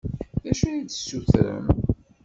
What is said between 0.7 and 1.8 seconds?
d-tessutrem?